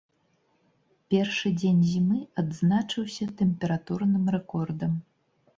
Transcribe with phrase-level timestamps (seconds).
[1.13, 4.99] Першы дзень зімы адзначыўся тэмпературным рэкордам.